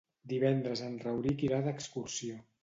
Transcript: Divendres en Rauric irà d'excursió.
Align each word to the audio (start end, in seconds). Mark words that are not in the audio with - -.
Divendres 0.31 0.81
en 0.87 0.95
Rauric 1.03 1.45
irà 1.49 1.61
d'excursió. 1.69 2.41